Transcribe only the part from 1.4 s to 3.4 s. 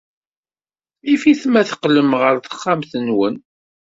ma teqqlem ɣer texxamt-nwen.